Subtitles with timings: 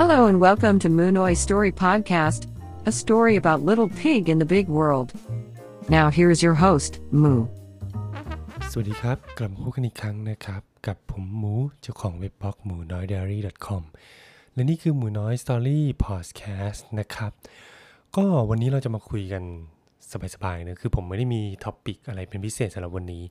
[0.00, 2.48] Hello and welcome to Moonoi Story Podcast,
[2.84, 5.12] a story about little pig in the big world.
[5.88, 6.92] Now here's your host,
[7.22, 7.40] Moo.
[8.70, 13.82] สวัสดีครับ กลับมาพบกันอีกครั้งนะครับ กับผมหมูเจ้าของเว็บบล็อกหมูน้อย diary com
[14.54, 17.32] และนี่คือหมูน้อย story podcast นะครับ
[18.16, 19.42] ก็วันนี้เราจะมาคุยกัน
[20.34, 23.24] สบายๆนะคือผมไม่ได้มีท็อปิกอะไรเป็นพิเศษสำหรับวันนี้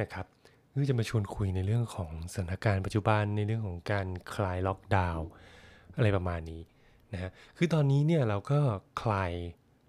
[0.00, 0.26] นะครับ
[0.72, 5.28] คือจะมาชวนคุยในเรื่องของสถานการณ์ปัจจุบันในเรื่องของการคลายล็อกดาวน์
[5.98, 6.62] อะไรประมาณนี้
[7.12, 8.58] นะฮะคือตอนนี้เนี่ยเราก็
[9.02, 9.32] คลาย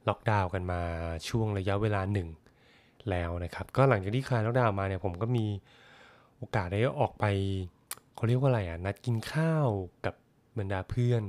[0.08, 0.82] ล็อกดาวน์กันมา
[1.28, 2.30] ช่วงระยะเวลาหนึ่ง
[3.10, 5.46] แล้วนะครับ ก็หลังจากที่คลายล็อกดาวน์มาเนี่ยผมก็มี
[6.38, 7.26] โอกาสได้ออกไป
[8.16, 9.68] เขาเรียกว่าอะไรอะนัดกินข้าว
[10.06, 10.16] กับ
[10.58, 11.24] บรรดาเพื่อน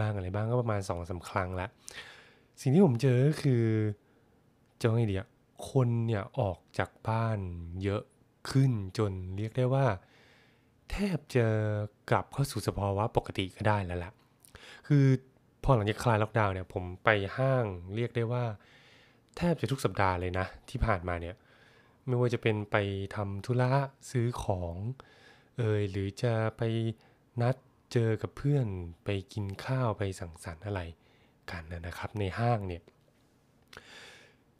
[0.00, 1.66] บ้างอะไรบ้างก็ประมาณสองสาครั้งละ
[2.60, 3.64] สิ่งที่ผมเจอก็คือ
[4.80, 5.28] จะไงดีอะ
[5.70, 7.38] คนเนี่ยออกจากบ้าน
[7.82, 8.02] เยอะ
[8.50, 9.86] ขึ้นจนเรียกได้ว่า
[10.90, 11.46] แทบจะ
[12.10, 14.12] กลับเข้าสู่สภาวะปกติก็ได้แล้วล่ะ
[14.86, 15.04] คือ
[15.64, 18.44] พอหลังจากคลายล็อกดาวน์เนี่ยผมไปห้างเรียกได้ว่า
[19.36, 21.36] แทบจะทุกสัปดาห์เลยนะ ที่ผ่านมาเนี่ย
[22.06, 22.76] ไม่ว่าจะเป็นไป
[23.16, 23.70] ทำธุระ
[24.10, 24.74] ซื้อของ
[25.58, 26.62] เอยหรือจะไป
[27.40, 27.56] นัด
[27.92, 28.66] เจอกับเพื่อน
[29.04, 30.80] ไปกินข้าวไปสังสรรค์อะไร
[31.50, 32.82] กันนะครับในห้างเนี่ย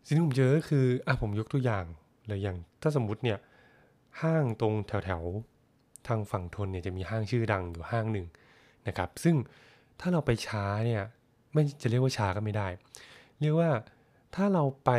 [0.07, 1.85] สิ่งที่ผมเจอก็คืออะผมยกตัวอย่าง
[2.27, 3.39] เลยอย่างถ้าสมมุติเนี่ย
[4.23, 5.23] ห้างตรงแถวแถว
[6.07, 8.27] ทางฝั่งทนเนี่ยจะมีห้างชื่อดังอยู่ห้างหนึ่ง
[8.87, 9.37] นะครับ ซึ่ง
[10.01, 11.03] ถ้าเราไปช้าเนี่ย
[11.53, 12.69] ไม่จะเรียกว่าช้าก็ไม่ได้
[13.41, 13.71] เรียกว่า
[14.35, 14.91] ถ้าเราไป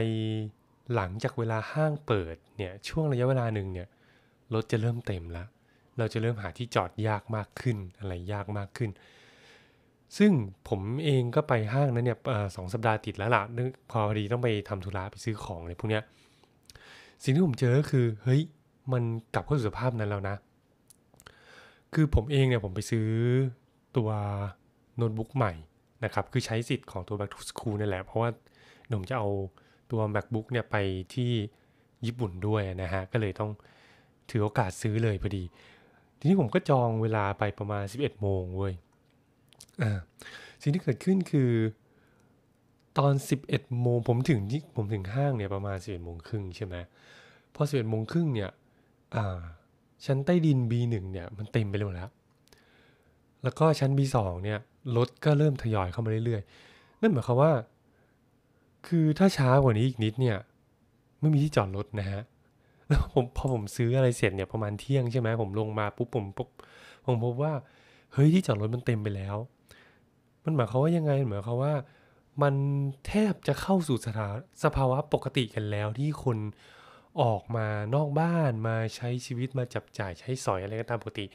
[0.95, 3.87] หลังจากเวลาห้างเปิดเนี่ยช่วงระยะเวลาหนึ่งเนี่ย
[4.53, 5.47] รถจะเริ่มเต็มแล้ว
[5.97, 8.89] เราจะเริ่มหาที่จอดยากมากขึ้นอะไรยากมากขึ้น
[10.17, 10.31] ซึ่ง
[10.69, 12.17] ผมเองก็ไปห้างนั้นเนี่ย
[12.55, 16.03] สองสัปดาห์ติดแล้วล่ะนึกพอพอดีต้องไปทำธุระไปซื้อของอะไรพวกเนี้ย
[17.23, 18.41] สิ่งที่ผมเจอก็คือเฮ้ย
[18.93, 20.35] มันกลับเข้าสู่สภาพนั้นแล้วนะ
[21.93, 23.07] คือผมเองเนี่ยผมไปซื้อ
[23.97, 24.09] ตัว
[24.97, 25.53] โน้ตบุ๊กใหม่
[26.03, 28.29] นะครับ คือใช้สิทธิ์ของตัว Back to School นั่แหละ เพราะว่า
[28.87, 29.29] หนุ่มจะเอา
[29.91, 30.75] ตัว MacBook เนี่ยไป
[31.13, 31.31] ที่
[32.05, 33.51] ญี่ปุ่นด้วยนะฮะ ก็เลยต้อง
[34.29, 35.43] ถือโอกาสซื้อเลยพอดี
[36.19, 38.73] ทีนี้ผมก็จองเวลาไปประมาณ 11 โมงเว้ย
[39.81, 39.99] อ่า
[40.61, 41.51] สิ่งที่เกิดขึ้นคือ
[42.97, 43.13] ตอน
[43.45, 46.75] 11 โมงผมถึงที่ผมถึงห้างเนี่ยประมาณ 11 โมงครึ่งใช่ไหม
[47.55, 48.51] พอ 11 โมงครึ่งเนี่ย
[49.15, 49.39] อ่า
[50.05, 52.09] ชั้นใต้ดิน B1 เนี่ยมันเต็มไปหมดแล้ว
[53.43, 54.59] แล้วก็ชั้น B2 เนี่ย
[54.97, 57.51] รถก็เริ่มทยอยเข้ามาเรื่อยๆ นั่นหมายความว่า
[58.87, 60.37] คือถ้าช้ากว่านี้อีกนิดเนี่ย
[61.19, 62.21] ไม่มีที่จอดรถนะฮะ
[62.87, 66.49] แล้วผมพอผมซื้ออะไรเสร็จเนี่ยประมาณเที่ยงใช่ไหมผมลงมาปุ๊บผมปุ๊บ
[67.05, 67.53] ผมพบว่า
[68.13, 69.35] เฮ้ยที่จอดรถมันเต็มไปแล้ว
[70.43, 71.73] มันหมายความว่ายังไงหมายความว่า
[72.41, 72.53] มัน
[73.07, 76.37] แทบจะเข้าสู่สถานสภาวะปกติกันแล้วที่คน
[77.21, 81.25] ออกมานอกบ้านมาใช้ชีวิตมาจับจ่ายใช้สอยอะไรก็ตามปกติ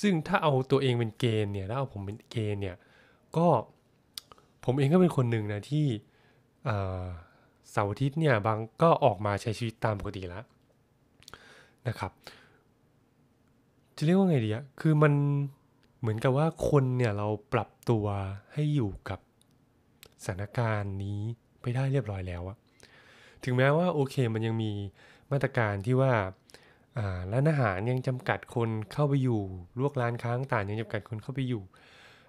[0.00, 2.76] ซึ่งถ้าเอาตัวเองเป็นเกณฑ์เนี่ยแล้วเอาผมเป็นเกณฑ์เนี่ย
[3.36, 3.46] ก็
[4.64, 5.86] ผมเองก็เป็นคนหนึ่งนะที่
[7.70, 10.44] เสาร์อาทิตย์เนี่ยบางก็ออกมาใช้ชีวิตตามปกติแล้ว
[11.88, 12.12] นะครับ
[13.96, 15.12] จะเรียกว่าไงดีอะคือมัน
[16.00, 18.04] เหมือนกับว่าคนเนี่ยเราปรับตัว
[18.52, 19.20] ให้อยู่กับ
[20.24, 21.20] สถานการณ์นี้
[21.60, 22.56] ไปได้เรียบร้อยแล้วอะ
[23.44, 24.72] ถึงแม้ว่าโอเคมันยังมี
[25.32, 26.12] มาตรการที่ว่า
[27.32, 29.40] ร้านอาหารยังจำกัดคนเข้าไปอยู่
[29.78, 31.62] ลวกร้านค้างต่างยังจำกัดคนเข้าไปอยู่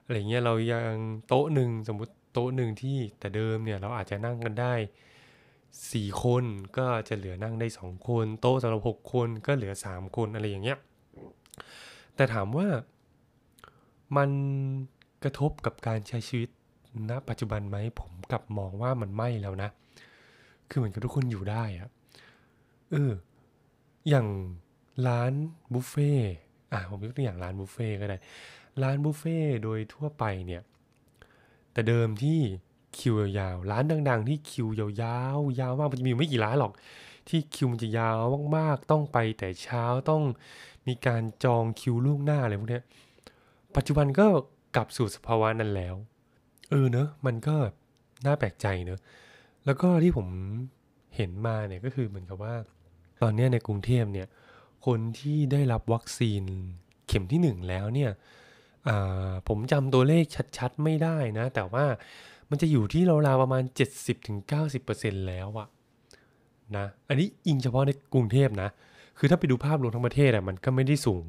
[0.04, 0.94] อะไรเงี้ยเรายัง
[1.28, 4.74] โต๊ะหนึ่งสมมุติโต๊ะหนึ่งที่แต่เดิมเนี่ยเราอาจจะนั่งกันได้
[5.92, 6.44] สี่คน
[6.78, 10.78] ก็จะเหลือนั่งได้สองคน โต๊ะสำหรับหกคนก็เหลือสามคนอะไรอย่างเงี้ย
[12.16, 12.68] แต่ถามว่า
[14.18, 14.30] มัน
[15.24, 16.50] กระทบกับการใช้ชีวิต
[17.10, 19.70] ณปัจจุบันไหมผมกลับมองว่ามันไม่แล้วนะ
[20.72, 21.90] คือเหมือนกับทุกคนอยู่ได้อะ
[22.92, 23.12] เออ
[24.10, 24.28] อย่าง
[25.08, 25.34] ร้าน
[25.74, 26.12] บุฟเฟ่
[26.74, 28.18] อะผมยกตัวอย่างร้านบุฟเฟ่ก็ได้
[28.84, 30.62] ร้านบุฟเฟ่โดยทั่วไปเนี่ย
[31.74, 32.40] แต่เดิมที่
[32.98, 34.88] คิวยาวๆร้านดัง ๆ ที่คิวยา
[35.36, 36.74] วๆยาวมากมันจะมีไม่กี่ร้านหรอก
[37.30, 38.16] ที่คิวมันจะยาว
[38.58, 40.24] มากๆ ต้องไปแต่เช้าต้อง
[40.88, 42.82] มีการจองคิวล่วงหน้าอะไรพวกนี้
[43.76, 44.28] ปัจจุบันก็
[44.76, 45.96] กลับสู่สภาวะนั้นแล้ว
[46.70, 47.56] เออเนอะมันก็
[48.26, 49.00] น่าแปลกใจเนอะ
[49.66, 50.28] แล้วก็ที่ผม
[51.16, 52.54] เห็นมาเนี่ยก็คือเหมือนกับว่า
[53.22, 54.28] ตอนนี้ในกรุงเทพเนี่ย
[54.86, 56.44] คนที่ได้รับวัคซีน
[57.08, 58.12] เข็มที่หนึ่งแล้วเนี่ย
[59.48, 60.24] ผมจำตัวเลข
[60.58, 61.86] ชัดๆ ไม่ได้นะ แต่ว่า
[62.50, 63.64] มันจะอยู่ที่ราวๆประมาณ
[64.46, 65.68] 70-90%แล้วอะ
[66.76, 68.70] นะอันนี้อิงเฉพาะในกรุงเทพนะ
[69.18, 71.26] คือถ้าไปดูภาพรวมทั้งประเทศอะมันก็ไม่ได้สูง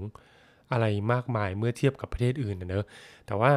[0.72, 2.86] อะไรมากมายเมื่อเทียบกับประเทศอื่นนะเนอะ
[3.26, 3.52] แต่ว่า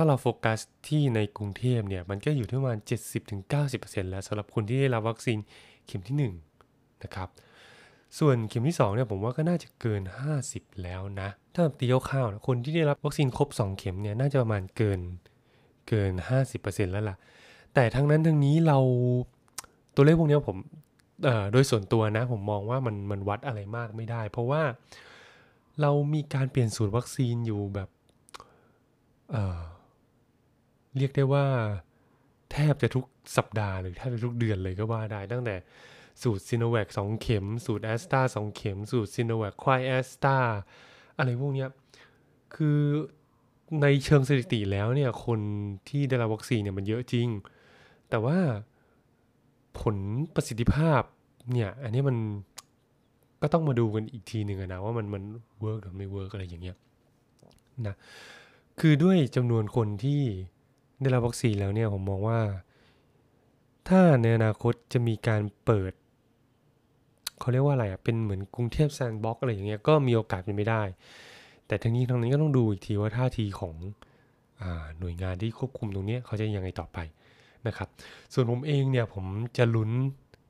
[0.00, 2.78] ถ้าเราโฟกัสที่ในกรุงเทพเนี่ย มันก็อยู่ที่ประมาณ
[3.44, 5.38] 70-90%แล้วสำหรับคนที่ได้รับวัคซีน
[5.86, 7.28] เข็มที่1นะครับ
[8.18, 10.02] ส่วนเข็มที่2เนี่ยผมว่าก็น่าจะเกิน
[10.42, 15.00] 50 แล้วนะ ถ้าตีคร่าวๆนะคนที่ได้รับวัคซีนครบ 2 เข็มเนี่ยน่าจะประมาณเกิน
[15.88, 16.12] เกิน
[16.52, 17.16] 50%แล้วล่ะ
[17.74, 18.78] แต่ทั้งนั้นทั้งนี้เรา
[19.94, 20.56] ตัวเลขพวกนี้ผม
[21.52, 24.62] โดยส่วนตัวนะ ผมมองว่ามันมันวัดอะไรมากไม่ได้ เพราะว่า
[25.80, 27.88] เรามีการเปลี่ยนสูตรวัคซีนอยู่แบบ
[30.98, 31.46] เรียกได้ว่า
[32.52, 33.04] แทบจะทุก
[33.36, 35.56] สัปดาห์หรือแทบจะทุกเดือนเลยก็ว่าได้ ตั้งแต่
[36.22, 40.36] สูตรซิโนแวคสองเข็ม สูตรแอสตร้าสองเข็ม สูตรซิโนแวคไขว้แอสตร้า
[41.16, 41.66] อะไรพวกนี้
[42.54, 42.78] คือ
[43.82, 45.40] ในเชิงสถิติแล้วเนี่ย คน
[45.88, 47.28] ที่ได้รับวัคซีนเนี่ยมันเยอะจริง
[48.10, 48.38] แต่ว่า
[49.80, 49.96] ผล
[50.34, 51.02] ประสิทธิภาพ
[51.52, 52.16] เนี่ย อันนี้มัน
[53.42, 55.22] ก็ต้องมาดูกันอีกทีหนึ่งนะว่ามันมัน
[55.60, 56.76] work หรือไม่ work อะไรอย่างเงี้ย
[57.86, 57.94] นะ
[58.80, 60.22] คือด้วยจำนวนคนที่
[61.00, 62.40] ได้รับวัคซีนแล้วเนี่ยผมมองว่า
[63.88, 65.92] ถ้าในอนาคตจะมีการเปิด
[67.38, 70.82] เขาเรียกว่าอะไรอะเป็นเหมือนกรุงเทพแซนด์บ็อกอะไรอย่างเงี้ยก็มีโอกาสเป็นไม่ได้
[71.66, 73.74] แต่ทั้งนี้ทั้งนี้นก็ต้องดูอีกทีว่าท่าทีของ
[74.60, 74.62] อ
[74.98, 76.98] หน่วยงานที่ควบคุมตรงนี้เขาจะยังไงต่อไป
[77.66, 77.88] นะครับ
[78.34, 79.24] ส่วนผมเองเนี่ยผม
[79.56, 79.90] จะลุ้น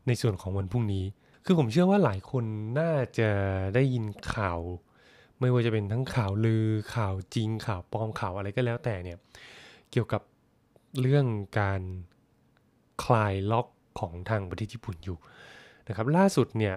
[0.06, 1.04] ในส่วนของวันพรุ่งนี้
[1.44, 2.44] คือผมเชื่อว่าหลายคน
[2.80, 3.30] น่าจะ
[3.74, 4.04] ได้ยิน
[4.34, 4.60] ข่าว
[5.40, 9.18] ไม่ว่าจะเป็นทั้งข่าวลือข่าวจริงข่าวปลอมข่าวอะไรก็แล้วแต่เนี่ย
[9.90, 10.22] เกี่ยวกับ
[11.00, 11.26] เรื่อง
[11.60, 11.82] การ
[13.04, 13.66] คลายล็อก
[14.00, 15.18] ของทางประเทศญี่ปุ่นอยู่
[15.88, 16.74] นะครับ ล่าสุดเนี่ย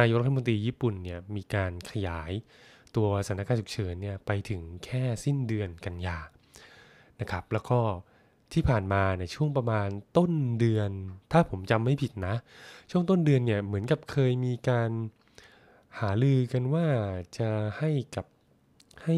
[0.00, 2.32] นายกรัฐมนตรีญี่ปุ่นเนี่ยมีการขยาย
[2.96, 6.18] ตัวสถานการณ์ฉุกเฉินเนี่ยไปถึงแค่สิ้นเดือนกันยา
[7.20, 7.78] นะครับ แล้วก็
[8.52, 10.90] ที่ผ่านมาในช่วงประมาณต้นเดือน
[11.32, 12.34] ถ้าผมจำไม่ผิดนะ
[12.90, 14.90] ช่วงต้นเดือนเนี่ยเหมือนกับเคยมีการ
[15.98, 16.86] หาลือกันว่า
[17.38, 18.26] จะให้กับ
[19.04, 19.16] ให้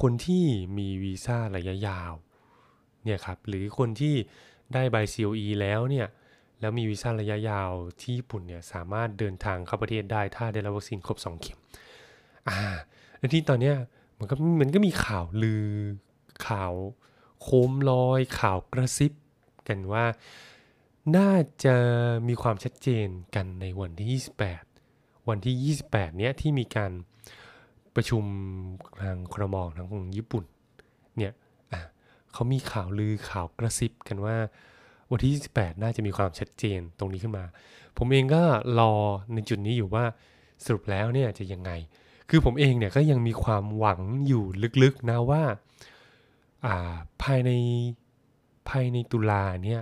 [0.00, 0.44] คนที่
[0.76, 2.12] มีวีซ่าระยะยาว
[3.04, 4.14] เนี่ยครับหรือคนที่
[4.74, 6.06] ได้ใบ COE แล้วเนี่ย
[6.60, 7.70] แล้วมีวีซ่าระยะยาว
[8.00, 11.58] ที่ญี่ปุ่นเนี่ยสามารถเดินทางเข้าประเทศได้ถ้าได้รับวัคซีนครบ 2 เข็ม
[12.48, 12.60] อ่า
[13.18, 13.76] แล้วที่ตอนเนี้ย
[14.18, 15.66] มันก็มันก็มีข่าวลือ
[16.48, 16.72] ข่าว
[17.42, 19.12] โคมลอยข่าวกระซิบ
[19.68, 20.04] กันว่า
[21.16, 21.32] น่า
[21.64, 21.76] จะ
[22.28, 24.08] มีความชัดเจนกันในวันที่
[24.70, 26.92] 28 วันที่ 28 เนี้ยที่มีการ
[27.94, 28.24] ประชุม
[29.02, 30.44] ทางครมองทางของญี่ปุ่น
[31.16, 31.32] เนี่ย
[32.34, 34.36] เขามีข่าวลือข่าวกระซิบกันว่า
[35.10, 37.44] วันที่ 28 น่าจะมีความชัดเจนตรงนี้ขึ้นมา
[37.98, 38.42] ผมเองก็
[38.78, 38.92] รอ
[39.32, 40.04] ในจุดนี้อยู่ว่า
[40.64, 41.70] สรุปแล้วเนี่ยจะยังไง
[42.30, 44.44] คือผมเองเนี่ยก็ยังมีความหวังอยู่
[44.82, 45.42] ลึกๆนะว่า
[47.22, 47.50] ภายใน
[48.68, 49.80] ภายในตุลาเนี่ย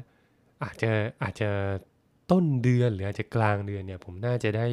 [0.64, 0.90] อาจจะ
[1.22, 1.50] อาจจะ
[2.30, 4.66] ต้นเดือนหรืออาจจะกลางเดือนเนี่ยผมน่าจะได้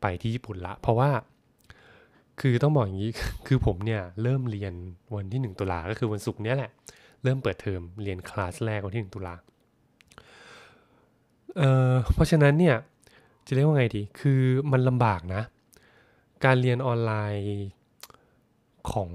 [0.00, 1.10] ไปที่ญี่ปุ่นละ เพราะว่า
[2.40, 3.10] คือต้องบอกอย่างนี้
[3.46, 4.74] คือผมเนี่ยเริ่มเรียน
[5.14, 6.70] วันที่ 1 ตุลาก็คือวันศุกร์นี้แหละ
[7.22, 9.34] เริ่มเปิดเทอมเรียนคลาสแรกวันที่ 1 ตุลา
[11.56, 12.76] เเพราะฉะนั้นเนี่ย
[13.46, 14.40] จะเรียกว่าไงดี คือ
[14.72, 15.42] มันลำบากนะ
[16.44, 17.52] การเรียนออนไลน์
[18.90, 19.10] ของ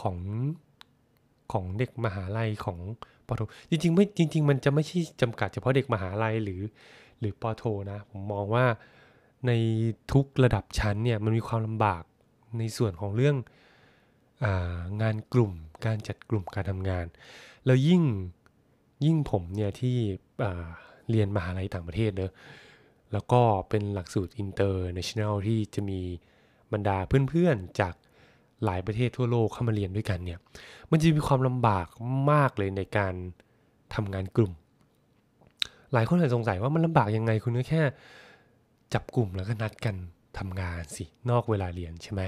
[0.00, 0.16] ของ
[1.52, 2.78] ของเด็กมหาลัยของ
[3.26, 3.40] ปโท
[3.70, 6.62] จริงๆไม่จริง ๆ มันจะไม่ใช่จำกัดเฉพาะเด็กมหาลัยหรือ
[7.18, 8.66] หรือปโทนะ ผมมองว่า
[9.46, 9.52] ใน
[10.12, 12.02] ทุกระดับชั้นเนี่ยมันมีความลำบาก
[12.58, 13.36] ในส่วนของเรื่อง
[14.44, 14.46] อ
[15.02, 15.52] งานกลุ่ม
[15.84, 17.06] การจัดกลุ่มการทำงาน
[17.66, 18.02] แล้วยิ่ง
[19.04, 19.96] ยิ่งผมเนี่ยที่
[21.10, 22.32] เรียนมหาลัยต่างประเทศเนอะ
[23.12, 26.00] แล้วก็เป็นหลักสูตร international ที่จะมี
[26.72, 26.96] บรรดา
[27.30, 27.94] เพื่อนๆ จาก
[28.64, 30.38] หลายประเทศทั่วโลกเข้ามาเรียนด้วยกันเนี่ย
[30.90, 31.86] มันจะมีความลำบาก
[32.32, 33.14] มากเลยในการ
[33.94, 34.52] ทำงานกลุ่ม
[35.92, 37.82] หลายคนอาจสงสัยว่ามันลำบากยังไงคุณก็แค่
[38.94, 39.96] จับกลุ่มแล้วก็นัดกัน
[40.38, 42.22] ทำงานสินอกเวลาเรียนใช่ไหม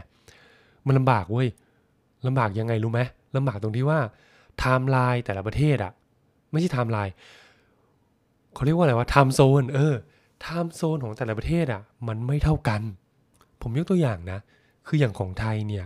[0.86, 1.48] มันลำบากเว้ย
[2.26, 3.00] ลำบากยังไงรู้ไหม
[3.36, 4.00] ลำบากตรงที่ว่า
[4.58, 5.92] ไทม์ไลน์แต่ละประเทศอะ
[6.50, 7.12] ไม่ใช่ไทม์ไลน์
[8.54, 9.94] เขาเรียกว่าอะไรว่า time zone เออ
[10.42, 12.82] time zone ของแต่ละประเทศอะมันไม่เท่ากัน
[13.62, 14.38] ผมยกตัวอย่างนะ
[14.86, 15.84] คืออย่างของไทยเนี่ย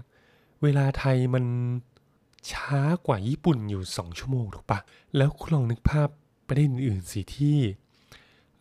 [0.63, 1.45] เวลาไทยมัน
[2.53, 4.79] ช้ากว่าญี่ปุ่นอยู่สองชั่วโมงถูกปะ
[5.17, 6.09] แล้วคุณลองนึกภาพ
[6.49, 7.59] ประเทศอื่นๆสิที่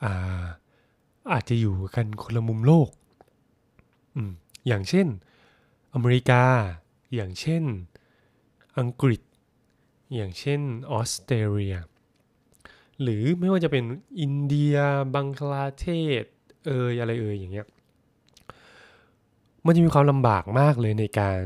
[0.04, 0.46] อา
[1.34, 2.90] อาจจะอยู่กันคนละมุมโลก
[4.68, 5.08] อย่างเช่น
[5.94, 6.44] อเมริกา
[7.16, 7.64] อย่างเช่น
[8.80, 9.22] อังกฤษ
[10.16, 11.76] อย่างเช่นออสเตรเลีย
[13.02, 13.84] หรือไม่ว่าจะเป็น
[14.20, 14.76] อินเดีย
[15.16, 15.88] บังคลาเท
[16.22, 16.24] ศ
[16.66, 17.68] เอยอะไรเอยอย่างเงี้ย
[19.66, 21.42] มันจะมีความลำบากมากเลยในการ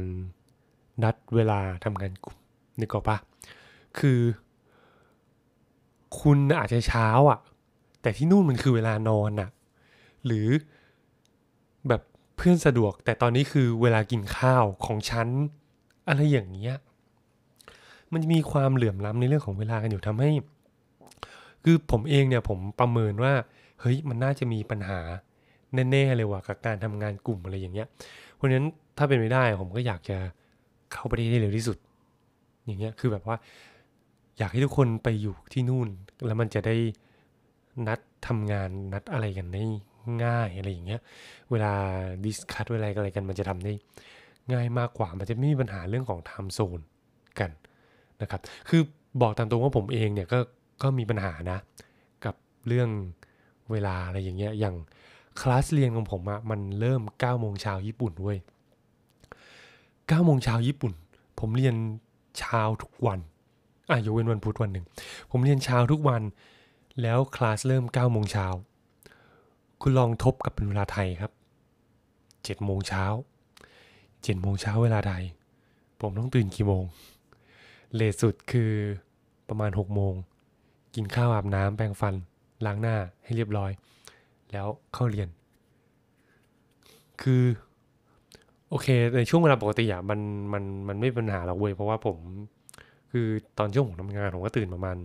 [1.03, 2.37] นัดเวลาทำงานกลุ่ม
[2.79, 3.17] นึกออกปะ
[3.99, 4.19] คือ
[6.19, 7.39] คุณอาจจะเช้าอะ่ะ
[8.01, 9.49] แต่ที่นู่นมันคือเวลานอนอะ่ะ
[10.25, 10.47] หรือ
[12.41, 15.27] พื่อนสะดวก แต่ตอนนี้คือเวลากินข้าวของฉัน
[16.07, 16.75] อะไรอย่างเงี้ย
[18.11, 20.31] มันจะมีความเหลื่อมล้ำในเรื่องของเวลากันอยู่ทำให้
[21.63, 23.33] คือผมเองเนี่ยผมประเมินว่า
[23.81, 24.99] เฮ้ยมันน่าจะมีปัญหา
[25.91, 27.87] แน่ๆเลยว่ะกับการทำงานกลุ่มอะไรอย่างเงี้ย
[28.35, 28.67] เพราะฉะนั้น
[28.97, 30.17] ถ้าเป็นไม่ได้ผมก็อยากจะ
[30.93, 31.77] เข้าไปได้เร็วที่สุด
[32.65, 33.37] อย่างเงี้ยคือแบบว่า
[34.37, 35.89] อยากให้ทุกคนไปอยู่ที่นู่น
[36.25, 36.75] แล้วมันจะได้
[37.87, 39.63] นัดทำงานนัดอะไรกันได้
[40.23, 41.01] ง่ายอะไรอย่างเงี้ย
[41.51, 41.73] เวลา
[42.25, 43.71] discuss เวลาอะไรกันมันจะทำได้
[44.51, 46.79] ง่ายมากกว่า มันจะไม่มีปัญหาเรื่องของ time zone
[47.39, 47.51] กัน
[48.21, 48.81] นะครับ คือ
[49.21, 50.39] บอกตามตรงว่าผมเองเนี่ยก็
[50.81, 51.59] ก็มีปัญหานะ
[52.25, 52.35] กับ
[52.67, 52.89] เรื่อง
[53.71, 54.75] เวลาอะไรอย่างเงี้ย อย่าง
[55.41, 58.37] คลาสเรียนของผมอะมันเริ่ม9โมงเช้าญี่ปุ่นเว้ย
[60.11, 60.93] 9โมงเช้าญี่ปุ่น
[61.39, 61.75] ผมเรียน
[62.39, 63.19] เช้าทุกวัน
[63.89, 64.85] อะยกเว้นวันพุธวันหนึ่ง
[65.31, 66.21] ผมเรียนเช้าทุกวัน
[67.01, 68.47] แล้วคลาสเริ่ม9โมงเช้า
[69.81, 71.31] คุณลองทบกับเป็นเวลาไทยครับ
[71.97, 73.05] 7โมงเช้า
[73.73, 75.23] 7โมงเช้าเวลาไทย
[76.01, 76.83] ผมต้องตื่นกี่โมง
[77.95, 78.71] เลทสุดคือ
[79.49, 80.13] ประมาณ6โมง
[80.95, 82.15] กินข้าวอาบน้ำแปรงฟัน
[82.65, 83.71] ล้างหน้าให้เรียบร้อย
[84.51, 85.29] แล้วเข้าเรียน
[87.21, 87.43] คือ
[88.69, 90.19] โอเค ในช่วงเวลาปกติอะมัน
[90.53, 92.17] มันมันไม่ปัญหาหรอกเว้ยเพราะว่าผม
[93.11, 94.97] คือตอนช่วงผมทำงานผมก็ตื่นประมาณ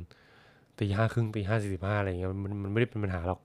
[0.79, 3.41] ตีห้าครึ่งตีห้าสี่สิบห้าอะไรเงี้ยมันมันไม่ได้เป็นปัญหาหรอก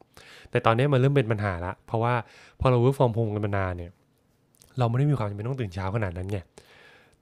[0.52, 2.14] แต่ตอนนี้มันเริ่มเป็นปัญหาละ เพราะว่า
[2.60, 3.92] พอเรา work from home กันมานานเนี่ย
[4.80, 6.40] เราไม่ได้มีความจำเป็นต้องตื่นเช้าขนาดนั้นไง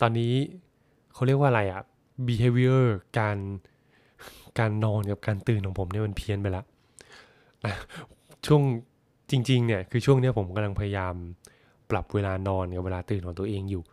[0.02, 0.34] ตอนนี้
[1.14, 1.82] เขาเรียกว่าอะไรอะ
[2.28, 2.84] behavior
[3.20, 3.38] การ
[4.60, 6.64] การนอนกับการตื่นของผมเนี่ยมันเพี้ยนไปละ
[7.66, 7.74] อะ
[8.48, 8.62] ช่วง
[9.32, 11.14] จริง ๆ เนี่ยคือช่วงเนี้ยผมกำลังพยายาม
[11.92, 13.84] ปรับเวลานอนกับเวลาตื่นของตัวเองอยู่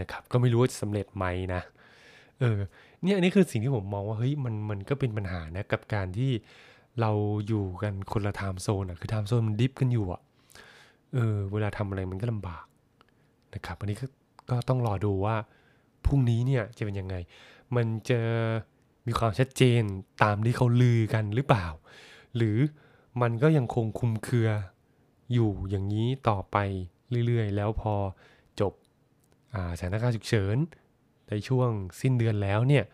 [0.00, 1.60] นะครับ ก็ไม่รู้ว่าจะสำเร็จไหมนะ
[2.40, 2.58] เออ
[3.02, 6.30] เนี่ยอันนี้คือสิ่งที่ผมมองว่าเฮ้ยมันมันก็เป็นปัญหานะกับการที่
[7.00, 7.10] เรา
[7.48, 10.20] อยู่กันคนละไทม์โซนอะคือไทม์โซนมันดิฟกันอยู่อะ
[11.14, 12.64] เออเวลาทำอะไรมันก็ลำบาก
[13.54, 14.06] นะครับอันนี้ก็
[14.50, 15.36] ก็ต้องรอดูว่า
[16.06, 17.14] พรุ่งนี้เนี่ยจะเป็นยังไง
[17.76, 18.20] มันจะ
[19.06, 19.82] มีความชัดเจน
[20.22, 21.66] ตามที่เขาลือกันหรือเปล่า
[22.36, 22.58] หรือ
[23.22, 24.48] มันก็ยังคงคุมเครือ
[25.32, 26.56] อยู่อย่างนี้ต่อไป
[27.26, 27.94] เรื่อยๆ แล้วพอ
[28.60, 28.72] จบ
[29.54, 30.56] อสถานการณ์ฉุกเฉิน
[31.28, 31.70] ในช่วง
[32.00, 32.84] สิ้นเดือนแล้วเนี่ย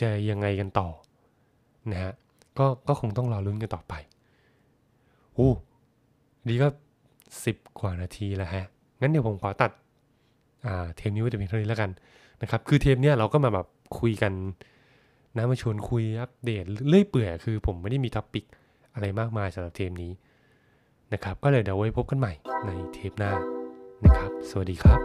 [0.00, 0.88] จะยังไงกันต่อ
[1.92, 2.12] นะฮะ
[2.58, 3.94] ก็ก็คงต้องรอลุ้นกันต่อไป
[5.34, 5.50] โอ้
[6.48, 6.68] ดีก็
[7.44, 8.64] สิบกว่านาทีแล้วฮะ
[9.00, 9.70] งั้นเดี๋ยวผมขอตัด
[10.66, 11.90] อ่าเทปนี้ไว้แต่เพียงเท่านี้แล้วกัน
[12.42, 13.66] นะครับ คือเทปเนี้ยเราก็มาแบบ
[13.98, 14.32] คุยกัน
[15.36, 18.44] นะมาชวนคุยอัปเดตเรื่อยเปื่อยคือผมไม่ได้มี topic
[18.94, 20.12] อะไรมากมายสำหรับเทปนี้
[21.12, 22.32] นะครับ ก็เลยเดี๋ยวไว้พบกันใหม่
[22.66, 23.32] ในเทปหน้า
[24.04, 25.00] นะครับ สวัสดีครับ